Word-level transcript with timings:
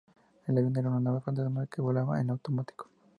El 0.47 0.57
avión 0.57 0.75
era 0.77 0.89
una 0.89 0.99
nave 0.99 1.21
fantasma 1.21 1.67
que 1.67 1.79
volaba 1.79 2.19
en 2.19 2.31
automático. 2.31 2.89